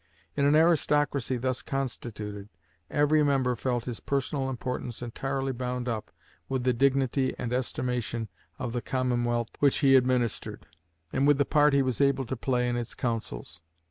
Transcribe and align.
In 0.35 0.45
an 0.45 0.55
aristocracy 0.55 1.37
thus 1.37 1.61
constituted, 1.61 2.49
every 2.89 3.21
member 3.21 3.55
felt 3.55 3.85
his 3.85 3.99
personal 3.99 4.49
importance 4.49 5.03
entirely 5.03 5.51
bound 5.51 5.87
up 5.87 6.09
with 6.49 6.63
the 6.63 6.73
dignity 6.73 7.35
and 7.37 7.53
estimation 7.53 8.27
of 8.57 8.73
the 8.73 8.81
commonwealth 8.81 9.49
which 9.59 9.77
he 9.85 9.95
administered, 9.95 10.65
and 11.13 11.27
with 11.27 11.37
the 11.37 11.45
part 11.45 11.73
he 11.73 11.83
was 11.83 12.01
able 12.01 12.25
to 12.25 12.35
play 12.35 12.67
in 12.67 12.77
its 12.77 12.95
councils. 12.95 13.61